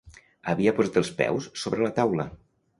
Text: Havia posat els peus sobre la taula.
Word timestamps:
Havia 0.53 0.73
posat 0.79 0.97
els 1.03 1.13
peus 1.21 1.53
sobre 1.67 1.87
la 1.87 1.95
taula. 2.03 2.29